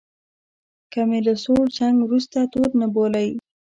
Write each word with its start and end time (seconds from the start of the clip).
که 0.91 1.01
مې 1.09 1.19
له 1.27 1.33
سوړ 1.43 1.63
جنګ 1.77 1.95
وروسته 2.01 2.37
تود 2.51 2.71
نه 2.81 2.87
بولئ. 2.93 3.29